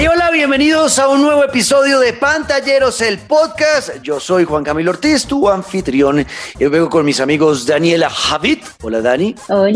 [0.00, 3.96] Hey, hola, bienvenidos a un nuevo episodio de Pantalleros, el podcast.
[4.00, 6.24] Yo soy Juan Camilo Ortiz, tu anfitrión.
[6.56, 8.58] Yo vengo con mis amigos Daniela Javid.
[8.80, 9.34] Hola, Dani.
[9.48, 9.72] Hola.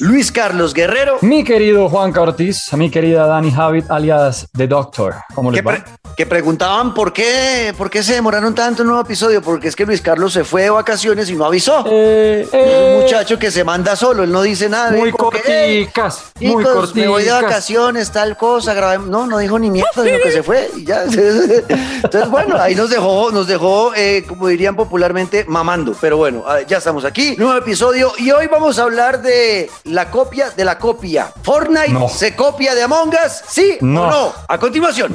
[0.00, 1.18] Luis Carlos Guerrero.
[1.20, 5.14] Mi querido Juan Ortiz, mi querida Dani Javid, alias The Doctor.
[5.36, 5.70] ¿Cómo les va?
[5.74, 5.84] pre
[6.16, 9.40] que preguntaban por qué, por qué se demoraron tanto en un nuevo episodio.
[9.42, 11.84] Porque es que Luis Carlos se fue de vacaciones y no avisó.
[11.88, 14.92] Eh, Es un eh, muchacho que se manda solo, él no dice nada.
[14.92, 17.50] muy Como que, "Hey, corticas, muy Chicos, me voy de corticas.
[17.50, 18.98] vacaciones, tal cosa, grabé.
[18.98, 21.04] No, no dijo ni mierda, sino que se fue y ya.
[21.04, 25.94] Entonces, bueno, ahí nos dejó, nos dejó, eh, como dirían popularmente, mamando.
[26.00, 30.10] Pero bueno, ah, ya estamos aquí, nuevo episodio y hoy vamos a hablar de la
[30.10, 31.32] copia de la copia.
[31.42, 32.08] ¿Fortnite No.
[32.08, 33.42] se copia de Among Us?
[33.48, 34.10] ¿Sí o No.
[34.10, 34.32] no?
[34.48, 35.14] A continuación.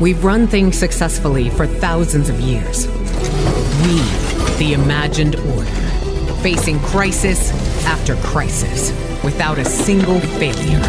[0.00, 2.86] We've run things successfully for thousands of years.
[3.84, 4.00] We,
[4.58, 5.70] the imagined order,
[6.42, 7.50] facing crisis
[7.86, 10.80] after crisis without a single failure.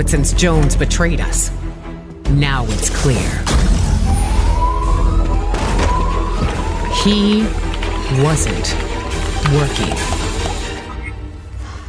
[0.00, 1.50] But since Jones betrayed us,
[2.30, 3.18] now it's clear.
[7.04, 7.42] He
[8.24, 8.74] wasn't
[9.52, 9.92] working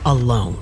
[0.05, 0.57] alone.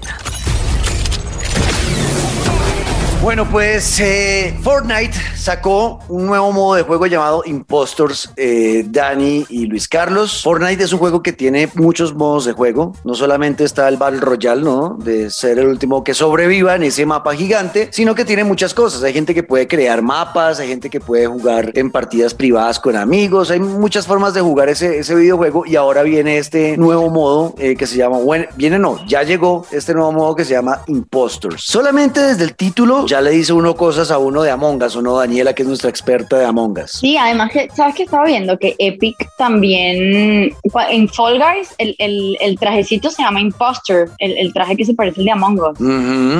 [3.22, 9.66] Bueno, pues eh, Fortnite sacó un nuevo modo de juego llamado Impostors, eh, Dani y
[9.66, 10.42] Luis Carlos.
[10.42, 12.94] Fortnite es un juego que tiene muchos modos de juego.
[13.04, 14.98] No solamente está el Battle Royale, ¿no?
[14.98, 19.04] De ser el último que sobreviva en ese mapa gigante, sino que tiene muchas cosas.
[19.04, 22.96] Hay gente que puede crear mapas, hay gente que puede jugar en partidas privadas con
[22.96, 23.52] amigos.
[23.52, 27.76] Hay muchas formas de jugar ese, ese videojuego y ahora viene este nuevo modo eh,
[27.76, 31.64] que se llama, bueno, viene no, ya llegó este nuevo modo que se llama Impostors.
[31.66, 35.02] Solamente desde el título ya le dice uno cosas a uno de Among Us, ¿o
[35.02, 36.92] no, Daniela, que es nuestra experta de Among Us?
[36.92, 38.58] Sí, además que, ¿sabes que estaba viendo?
[38.60, 40.54] Que Epic también,
[40.92, 44.94] en Fall Guys, el, el, el trajecito se llama Imposter, el, el traje que se
[44.94, 45.80] parece al de Among Us.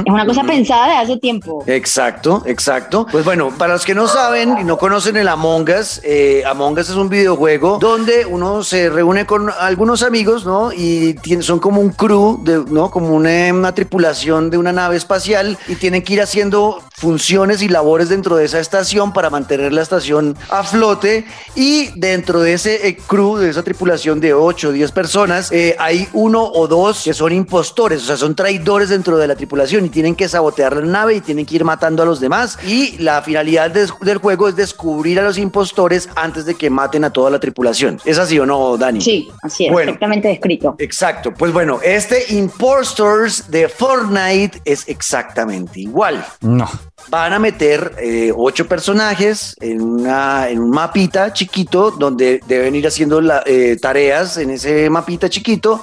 [0.06, 1.64] Es una cosa pensada de hace tiempo.
[1.66, 3.08] Exacto, exacto.
[3.12, 6.78] Pues bueno, para los que no saben y no conocen el Among Us, eh, Among
[6.78, 10.72] Us es un videojuego donde uno se reúne con algunos amigos, ¿no?
[10.72, 12.92] Y son como un crew, de, ¿no?
[12.92, 16.59] Como una, una tripulación de una nave espacial y tienen que ir haciendo
[16.92, 21.26] funciones y labores dentro de esa estación para mantener la estación a flote
[21.56, 25.76] y dentro de ese eh, crew, de esa tripulación de 8 o 10 personas, eh,
[25.80, 29.86] hay uno o dos que son impostores, o sea, son traidores dentro de la tripulación
[29.86, 32.98] y tienen que sabotear la nave y tienen que ir matando a los demás y
[32.98, 37.30] la finalidad del juego es descubrir a los impostores antes de que maten a toda
[37.30, 38.00] la tripulación.
[38.04, 39.00] ¿Es así o no, Dani?
[39.00, 39.92] Sí, así es, Bueno.
[39.92, 40.76] perfectamente descrito.
[40.80, 46.26] Exacto, pues bueno, este Impostors de Fortnite es exactamente igual.
[46.50, 46.70] No.
[47.10, 52.86] Van a meter eh, ocho personajes en, una, en un mapita chiquito donde deben ir
[52.86, 55.82] haciendo la- eh, tareas en ese mapita chiquito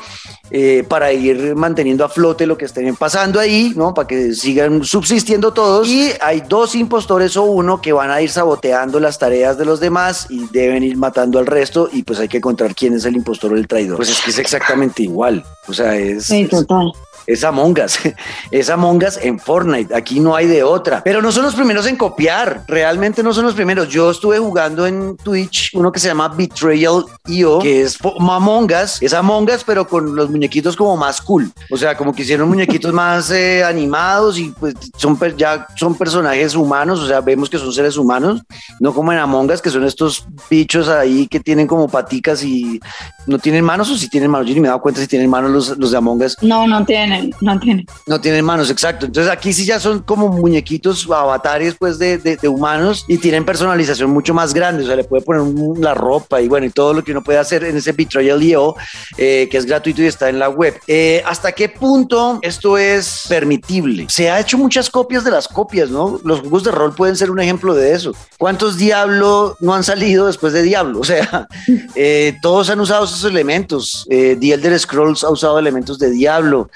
[0.50, 3.92] eh, para ir manteniendo a flote lo que estén pasando ahí, ¿no?
[3.94, 5.88] Para que sigan subsistiendo todos.
[5.88, 9.80] Y hay dos impostores o uno que van a ir saboteando las tareas de los
[9.80, 13.16] demás y deben ir matando al resto y pues hay que encontrar quién es el
[13.16, 13.96] impostor o el traidor.
[13.96, 15.44] Pues es que es exactamente igual.
[15.66, 16.24] O sea, es...
[16.26, 16.92] Sí, total.
[16.94, 17.98] es Among Us.
[18.50, 19.94] Es Among Us en Fortnite.
[19.94, 21.02] Aquí no hay de otra.
[21.02, 22.64] Pero no son los primeros en copiar.
[22.68, 23.88] Realmente no son los primeros.
[23.88, 29.02] Yo estuve jugando en Twitch uno que se llama Betrayal IO, que es Among Us.
[29.02, 31.50] Es Among Us, pero con los muñequitos como más cool.
[31.70, 36.54] O sea, como que hicieron muñequitos más eh, animados y pues son ya son personajes
[36.54, 37.00] humanos.
[37.00, 38.42] O sea, vemos que son seres humanos.
[38.80, 42.80] No como en Among Us, que son estos bichos ahí que tienen como paticas y
[43.26, 44.48] no tienen manos o si tienen manos.
[44.48, 46.36] Yo ni me he dado cuenta si tienen manos los, los de Among Us.
[46.42, 47.86] No, no tienen, no tienen.
[48.06, 49.06] No tienen manos, exacto.
[49.06, 54.10] Entonces aquí sí ya son como muñequitos, avatares pues de, de- humanos y tienen personalización
[54.10, 54.84] mucho más grande.
[54.84, 55.42] O sea, le puede poner
[55.78, 58.76] la ropa y bueno, y todo lo que uno puede hacer en ese Betrayal IO,
[59.18, 60.74] eh, que es gratuito y está en la web.
[60.86, 64.06] Eh, ¿Hasta qué punto esto es permitible?
[64.08, 66.20] Se ha hecho muchas copias de las copias, ¿no?
[66.24, 68.12] Los juegos de rol pueden ser un ejemplo de eso.
[68.38, 71.00] ¿Cuántos Diablo no han salido después de Diablo?
[71.06, 71.46] O sea,
[71.94, 74.06] eh, todos han usado esos elementos.
[74.10, 76.68] Eh, The Elder Scrolls ha usado elementos de Diablo.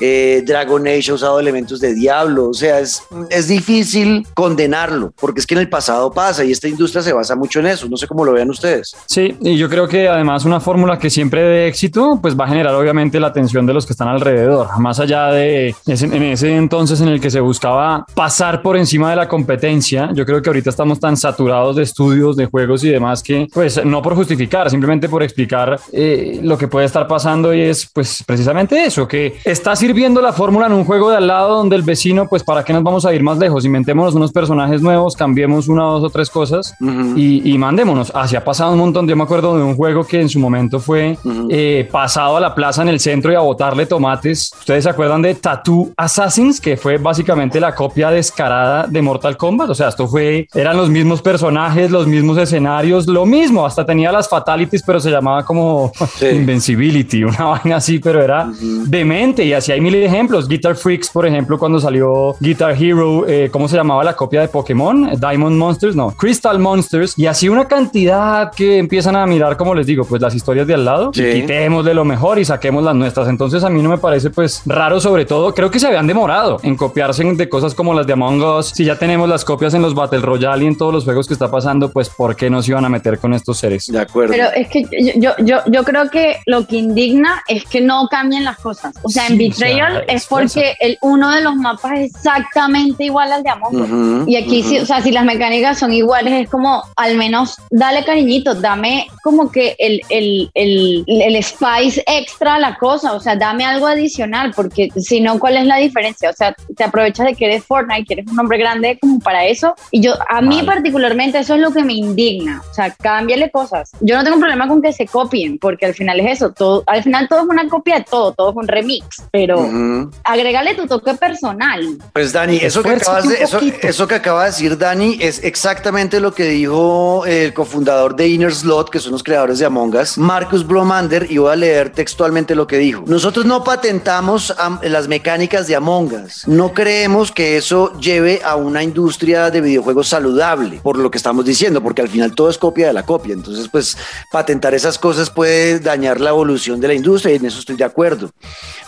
[0.00, 2.50] Eh, Dragon Age ha usado elementos de Diablo.
[2.50, 6.68] O sea, es, es difícil condenarlo, porque es que en el pasado pasa y esta
[6.68, 7.88] industria se basa mucho en eso.
[7.88, 8.96] No sé cómo lo vean ustedes.
[9.06, 12.48] Sí, y yo creo que además una fórmula que siempre de éxito, pues va a
[12.48, 16.54] generar obviamente la atención de los que están alrededor, más allá de ese, en ese
[16.54, 20.10] entonces en el que se buscaba pasar por encima de la competencia.
[20.14, 23.84] Yo creo que ahorita estamos tan saturados de estudios, de juegos y demás que, pues
[23.84, 28.22] no por justificar, simplemente por explicar eh, lo que puede estar pasando y es, pues
[28.26, 31.82] precisamente eso, que está sirviendo la fórmula en un juego de al lado donde el
[31.82, 35.68] vecino, pues para qué nos vamos a ir más lejos, inventémonos unos personajes nuevos, cambiemos
[35.68, 36.74] una, dos o tres cosas
[37.14, 38.12] y, y, mandémonos.
[38.14, 39.06] Así ha pasado un montón.
[39.08, 41.18] Yo me acuerdo de un juego que en su momento fue
[41.50, 44.52] eh, pasado a la plaza en el centro y a botarle tomates.
[44.58, 46.60] ¿Ustedes se acuerdan de Tattoo Assassins?
[46.60, 49.70] Que fue básicamente la copia descarada de Mortal Kombat.
[49.70, 53.66] O sea, esto fue, eran los mismos personajes, los mismos escenarios, lo mismo.
[53.66, 58.50] Hasta tenía las fatalities, pero se llamaba como Invincibility, una vaina así, pero era
[58.86, 59.44] demente.
[59.44, 60.48] Y así hay mil ejemplos.
[60.48, 64.48] Guitar Freaks, por ejemplo, cuando salió Guitar Hero, eh, ¿cómo se llamaba la copia de
[64.48, 65.10] Pokémon?
[65.18, 67.18] Diamond Monsters, no, Crystal Monsters.
[67.18, 70.74] Y así una cantidad que empiezan a mirar, como les digo, pues las historias de
[70.74, 71.10] al lado.
[71.10, 73.28] quitemos de lo mejor y saquemos las nuestras.
[73.28, 76.58] Entonces a mí no me parece pues raro, sobre todo, creo que se habían demorado
[76.62, 78.72] en copiarse de cosas como las de Among Us.
[78.74, 81.34] Si ya tenemos las copias en los Battle Royale y en todos los juegos que
[81.34, 83.86] está pasando, pues ¿por qué no se iban a meter con estos seres?
[83.86, 84.32] De acuerdo.
[84.32, 84.84] Pero es que
[85.16, 88.94] yo, yo, yo creo que lo que indigna es que no cambien las cosas.
[89.02, 93.42] O sea, en Betrayal es porque el, uno de los mapas es exactamente igual al
[93.42, 94.28] de Among Us.
[94.28, 98.04] y aquí, sí, o sea, si las mecánicas son iguales, es como al menos dale
[98.04, 103.36] cariñito, dame como que el, el, el, el spice extra a la cosa, o sea,
[103.36, 106.30] dame algo adicional, porque si no, ¿cuál es la diferencia?
[106.30, 109.44] O sea, te aprovechas de que eres Fortnite, que eres un hombre grande como para
[109.46, 109.74] eso.
[109.90, 112.62] Y yo, a mí particularmente, eso es lo que me indigna.
[112.70, 113.90] O sea, cámbiale cosas.
[114.00, 116.52] Yo no tengo un problema con que se copien, porque al final es eso.
[116.52, 120.74] Todo, al final todo es una copia de todo, todo es un remix, pero agregale
[120.74, 121.98] tu toque personal.
[122.14, 126.20] Pues Dani, eso que, acabas de, eso, eso, que acaba de decir Dani es exactamente
[126.20, 130.16] lo que dijo el cofundador de Inner Slot, que son los creadores de Among Us,
[130.16, 133.04] Marcus Blomander, y voy a leer textualmente lo que dijo.
[133.06, 136.48] Nosotros no patentamos las mecánicas de Among Us.
[136.48, 141.44] No creemos que eso lleve a una industria de videojuegos saludable, por lo que estamos
[141.44, 143.34] diciendo, porque al final todo es copia de la copia.
[143.34, 143.98] Entonces, pues
[144.32, 147.84] patentar esas cosas puede dañar la evolución de la industria y en eso estoy de
[147.84, 148.30] acuerdo.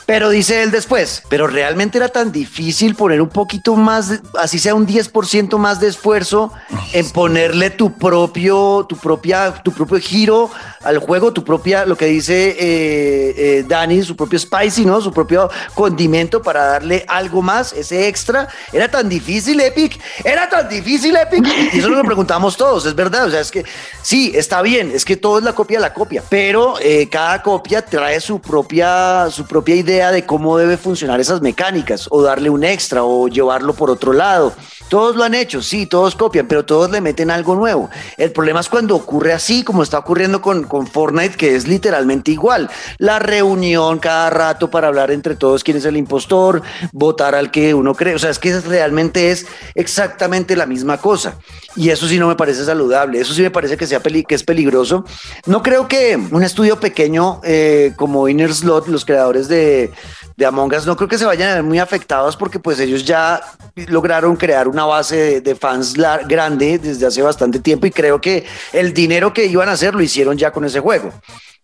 [0.08, 4.72] Pero dice él después, pero realmente era tan difícil poner un poquito más, así sea
[4.72, 6.52] un 10% más de esfuerzo
[6.92, 10.48] en ponerle tu propio, tu propia, tu propio giro
[10.84, 15.00] al juego, tu propia, lo que dice eh, eh, Dani, su propio spicy, ¿no?
[15.00, 18.48] Su propio condimento para darle algo más, ese extra.
[18.72, 20.00] Era tan difícil, Epic.
[20.24, 21.46] Era tan difícil, Epic.
[21.72, 23.26] Y eso lo preguntamos todos, es verdad.
[23.26, 23.64] O sea, es que
[24.02, 27.42] sí, está bien, es que todo es la copia de la copia, pero eh, cada
[27.42, 32.50] copia trae su propia, su propia idea de cómo debe funcionar esas mecánicas o darle
[32.50, 34.52] un extra o llevarlo por otro lado.
[34.88, 37.90] Todos lo han hecho, sí, todos copian, pero todos le meten algo nuevo.
[38.16, 42.30] El problema es cuando ocurre así, como está ocurriendo con, con Fortnite, que es literalmente
[42.30, 42.70] igual.
[42.98, 47.74] La reunión cada rato para hablar entre todos quién es el impostor, votar al que
[47.74, 48.14] uno cree.
[48.14, 51.38] O sea, es que realmente es exactamente la misma cosa.
[51.74, 53.20] Y eso sí no me parece saludable.
[53.20, 55.04] Eso sí me parece que, sea que es peligroso.
[55.46, 59.92] No creo que un estudio pequeño eh, como Inner Slot, los creadores de,
[60.38, 63.04] de, Among Us no creo que se vayan a ver muy afectados porque pues ellos
[63.04, 63.40] ya
[63.88, 68.94] lograron crear una base de, fans grande desde hace bastante tiempo y creo que el
[68.94, 71.12] dinero que iban a hacer lo hicieron ya con ese juego.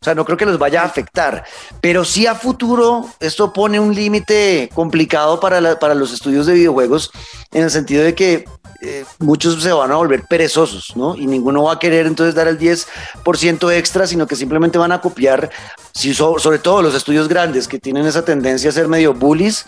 [0.05, 1.45] O sea, no creo que los vaya a afectar,
[1.81, 7.11] pero sí a futuro esto pone un límite complicado para, para los estudios de videojuegos
[7.51, 8.45] en el sentido de que
[8.83, 11.17] eh, muchos se van a volver perezosos, ¿no?
[11.17, 15.01] Y ninguno va a querer entonces dar el 10% extra, sino que simplemente van a
[15.01, 15.51] copiar,
[15.95, 19.65] sobre todo los estudios grandes que tienen esa tendencia a ser medio bullies,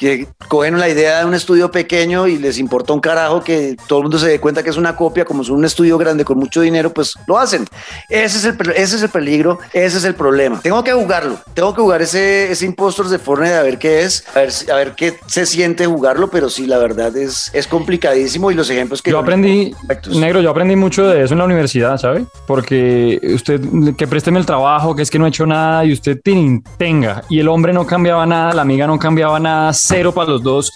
[0.00, 3.98] que cogen la idea de un estudio pequeño y les importa un carajo que todo
[3.98, 6.38] el mundo se dé cuenta que es una copia, como es un estudio grande con
[6.38, 7.66] mucho dinero, pues lo hacen.
[8.08, 10.58] Ese es el, ese es el peligro, ese es el problema.
[10.62, 14.24] Tengo que jugarlo, tengo que jugar ese, ese Impostors de Fortnite a ver qué es,
[14.34, 18.50] a ver, a ver qué se siente jugarlo, pero sí, la verdad es, es complicadísimo
[18.50, 19.10] y los ejemplos que...
[19.10, 19.74] Yo aprendí,
[20.14, 22.24] negro, yo aprendí mucho de eso en la universidad, ¿sabe?
[22.46, 23.60] Porque usted,
[23.98, 27.38] que présteme el trabajo, que es que no ha hecho nada y usted tenga, y
[27.38, 30.72] el hombre no cambiaba nada, la amiga no cambiaba nada, cero para los dos.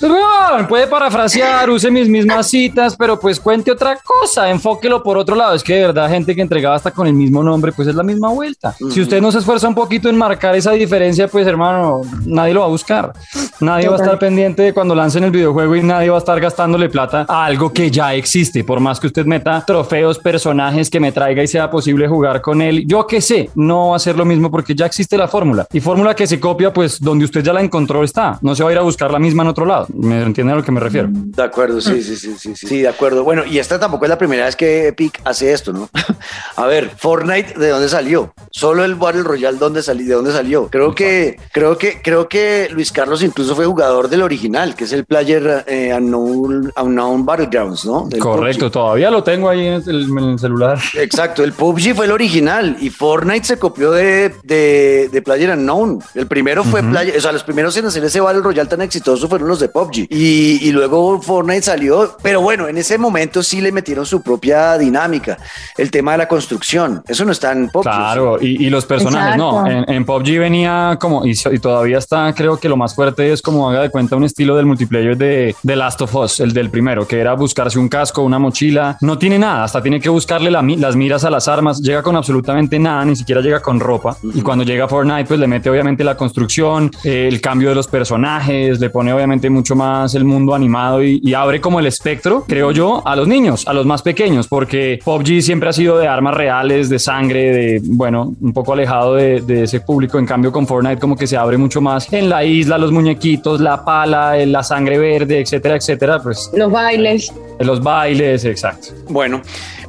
[0.68, 5.54] puede parafrasear, use mis mismas citas, pero pues cuente otra cosa, enfóquelo por otro lado.
[5.54, 8.02] Es que de verdad, gente que entregaba hasta con el mismo nombre, pues es la
[8.02, 8.74] misma vuelta.
[8.90, 12.60] Si usted no se esfuerza un poquito en marcar esa diferencia, pues hermano, nadie lo
[12.60, 13.12] va a buscar.
[13.60, 16.40] Nadie va a estar pendiente de cuando lancen el videojuego y nadie va a estar
[16.40, 18.64] gastándole plata a algo que ya existe.
[18.64, 22.60] Por más que usted meta trofeos, personajes que me traiga y sea posible jugar con
[22.60, 25.66] él, yo qué sé, no va a ser lo mismo porque ya existe la fórmula.
[25.72, 28.38] Y fórmula que se copia, pues donde usted ya la encontró está.
[28.42, 29.86] No se va a ir a buscar la misma en otro lado.
[29.94, 31.08] ¿Me entienden a lo que me refiero?
[31.10, 33.24] De acuerdo, sí, sí, sí, sí, sí, sí, de acuerdo.
[33.24, 35.88] Bueno, y esta tampoco es la primera vez que Epic hace esto, ¿no?
[36.56, 38.34] a ver, Fortnite, ¿de dónde salió?
[38.50, 40.06] Solo el Battle Royale, ¿dónde salió?
[40.06, 40.68] ¿De dónde salió?
[40.68, 44.92] Creo que, creo que, creo que Luis Carlos incluso fue jugador del original, que es
[44.92, 48.08] el Player eh, Unknown, Unknown, Battlegrounds, ¿no?
[48.18, 50.78] Correcto, todavía lo tengo ahí en el, celular.
[50.94, 56.02] Exacto, el PUBG fue el original y Fortnite se copió de, de, de Player Unknown.
[56.14, 59.28] El primero fue Player, o sea, los primeros en hacer ese Battle Royale tan exitoso
[59.28, 63.60] fueron los de PUBG y, y luego Fortnite salió, pero bueno, en ese momento sí
[63.60, 65.38] le metieron su propia dinámica,
[65.76, 67.82] el tema de la construcción, eso no está en PUBG.
[67.82, 72.32] Claro, y, y los personajes, no, en, en, PUBG venía como, y, y, todavía está,
[72.34, 75.54] creo que lo más fuerte es como haga de cuenta un estilo del multiplayer de,
[75.62, 79.18] de Last of Us, el del primero, que era buscarse un casco, una mochila, no
[79.18, 82.78] tiene nada, hasta tiene que buscarle la, las miras a las armas, llega con absolutamente
[82.78, 86.16] nada, ni siquiera llega con ropa, y cuando llega Fortnite, pues le mete obviamente la
[86.16, 91.02] construcción, eh, el cambio de los personajes, le pone obviamente mucho más el mundo animado
[91.02, 94.48] y, y abre como el espectro, creo yo, a los niños, a los más pequeños,
[94.48, 99.14] porque PUBG siempre ha sido de armas reales, de sangre, de, bueno, un poco alejado
[99.14, 100.18] de, de, ese público.
[100.18, 103.60] En cambio, con Fortnite como que se abre mucho más en la isla, los muñequitos,
[103.60, 106.20] la pala, la sangre verde, etcétera, etcétera.
[106.22, 107.32] Pues los bailes.
[107.60, 108.88] Los bailes, exacto.
[109.08, 109.42] Bueno,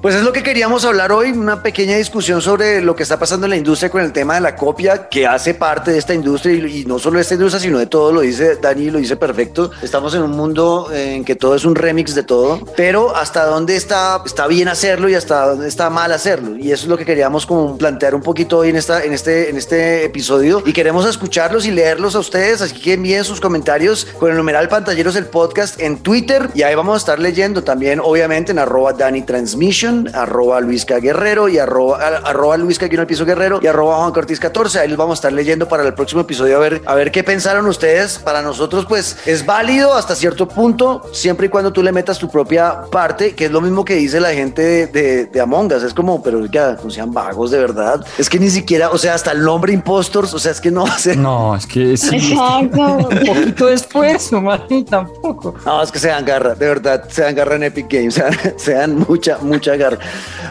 [0.06, 3.48] pues es lo que queríamos hablar hoy, una pequeña discusión sobre lo que está pasando
[3.48, 6.54] en la industria con el tema de la copia, que hace parte de esta industria
[6.54, 9.72] y, no solo de esta industria, sino de todo, lo dice Dani, lo dice perfecto.
[9.82, 13.76] Estamos en un mundo en que todo es un remix de todo, pero hasta dónde
[13.76, 16.56] está, está bien hacerlo y hasta dónde está mal hacerlo.
[16.56, 19.50] Y eso es lo que queríamos como plantear un poquito hoy en, esta, en, este,
[19.50, 24.06] en este episodio y queremos escucharlos y leerlos a ustedes, así que envíen sus comentarios
[24.20, 28.00] con el numeral pantalleros del podcast en Twitter y ahí vamos a estar leyendo también,
[28.00, 33.60] obviamente, en arroba Dani Transmission arroba Luisca Guerrero y arroba, arroba Luisca el piso Guerrero
[33.62, 34.80] y arroba Juan Cortés 14.
[34.80, 37.24] Ahí los vamos a estar leyendo para el próximo episodio a ver, a ver qué
[37.24, 38.20] pensaron ustedes.
[38.20, 42.30] Para nosotros, pues es válido hasta cierto punto, siempre y cuando tú le metas tu
[42.30, 45.84] propia parte, que es lo mismo que dice la gente de, de, de Among Us.
[45.84, 48.06] Es como, pero ya no sean vagos de verdad.
[48.18, 50.86] Es que ni siquiera, o sea, hasta el nombre Impostors, o sea, es que no
[50.98, 51.18] ser.
[51.18, 52.16] No, es que sí.
[52.16, 52.82] Exacto.
[53.10, 55.56] un poquito de esfuerzo, man, tampoco.
[55.66, 58.22] No, es que se dan garra, de verdad, se dan garra en Epic Games,
[58.58, 59.85] se dan mucha, mucha garra.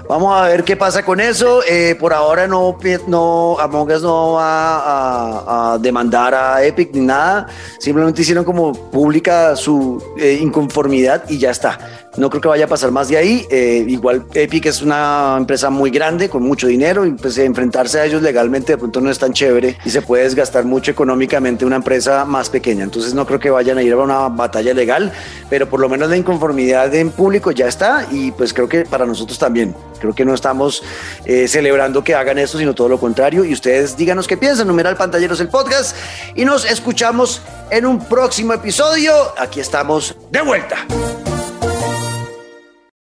[0.08, 1.62] Vamos a ver qué pasa con eso.
[1.68, 2.76] Eh, por ahora no,
[3.06, 7.46] no, Among Us no va a, demandar a Epic ni nada.
[7.78, 11.78] Simplemente hicieron como pública su eh, inconformidad y ya está.
[12.16, 13.46] No creo que vaya a pasar más de ahí.
[13.50, 18.04] Eh, igual Epic es una empresa muy grande, con mucho dinero, y pues enfrentarse a
[18.04, 21.76] ellos legalmente de pronto no es tan chévere y se puede desgastar mucho económicamente una
[21.76, 22.84] empresa más pequeña.
[22.84, 25.12] Entonces no creo que vayan a ir a una batalla legal,
[25.50, 29.06] pero por lo menos la inconformidad en público ya está y pues creo que para
[29.06, 29.74] nosotros también.
[30.00, 30.82] Creo que no estamos
[31.24, 33.44] eh, celebrando que hagan esto, sino todo lo contrario.
[33.44, 34.66] Y ustedes díganos qué piensan.
[34.66, 35.96] Numeral Pantalleros el podcast
[36.34, 37.40] y nos escuchamos
[37.70, 39.14] en un próximo episodio.
[39.38, 40.86] Aquí estamos de vuelta.